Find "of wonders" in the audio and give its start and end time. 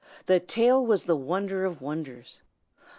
1.63-2.41